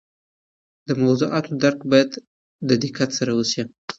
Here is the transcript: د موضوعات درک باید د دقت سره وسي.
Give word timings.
د 0.87 0.89
موضوعات 1.03 1.45
درک 1.61 1.79
باید 1.91 2.11
د 2.67 2.69
دقت 2.83 3.09
سره 3.17 3.31
وسي. 3.39 3.61